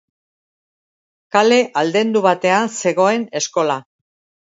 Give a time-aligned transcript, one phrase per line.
[1.37, 3.81] Kale aldendu batean zegoen eskola.